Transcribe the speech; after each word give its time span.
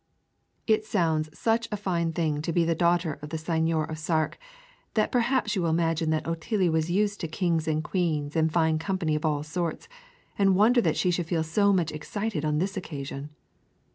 It 0.65 0.83
sounds 0.83 1.29
such 1.37 1.67
a 1.71 1.77
fine 1.77 2.11
thing 2.11 2.41
to 2.41 2.51
be 2.51 2.65
the 2.65 2.73
daughter 2.73 3.19
of 3.21 3.29
the 3.29 3.37
Seigneur 3.37 3.83
of 3.83 3.99
Sark, 3.99 4.39
that 4.95 5.11
perhaps 5.11 5.55
you 5.55 5.61
will 5.61 5.69
imagine 5.69 6.09
that 6.09 6.25
Otillie 6.25 6.71
was 6.71 6.89
used 6.89 7.19
to 7.21 7.27
kings 7.27 7.67
and 7.67 7.83
queens 7.83 8.35
and 8.35 8.51
fine 8.51 8.79
company 8.79 9.13
of 9.13 9.25
all 9.25 9.43
sorts, 9.43 9.87
and 10.39 10.55
wonder 10.55 10.81
that 10.81 10.97
she 10.97 11.11
should 11.11 11.27
feel 11.27 11.43
so 11.43 11.71
much 11.71 11.91
excited 11.91 12.43
on 12.43 12.57
this 12.57 12.75
occasion. 12.75 13.29